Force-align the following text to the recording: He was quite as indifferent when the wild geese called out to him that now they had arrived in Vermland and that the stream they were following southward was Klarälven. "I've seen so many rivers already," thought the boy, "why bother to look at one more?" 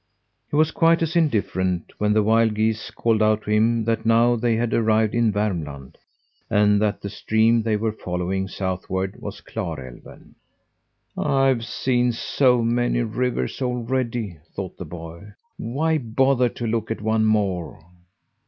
He 0.49 0.55
was 0.55 0.71
quite 0.71 1.03
as 1.03 1.15
indifferent 1.15 1.91
when 1.99 2.11
the 2.13 2.23
wild 2.23 2.55
geese 2.55 2.89
called 2.89 3.21
out 3.21 3.43
to 3.43 3.51
him 3.51 3.83
that 3.83 4.03
now 4.03 4.35
they 4.35 4.55
had 4.55 4.73
arrived 4.73 5.13
in 5.13 5.31
Vermland 5.31 5.95
and 6.49 6.81
that 6.81 7.01
the 7.03 7.07
stream 7.11 7.61
they 7.61 7.77
were 7.77 7.91
following 7.91 8.47
southward 8.47 9.21
was 9.21 9.41
Klarälven. 9.41 10.33
"I've 11.15 11.63
seen 11.63 12.13
so 12.13 12.63
many 12.63 13.01
rivers 13.03 13.61
already," 13.61 14.39
thought 14.55 14.75
the 14.75 14.85
boy, 14.85 15.33
"why 15.57 15.99
bother 15.99 16.49
to 16.49 16.65
look 16.65 16.89
at 16.89 16.99
one 17.01 17.25
more?" 17.25 17.79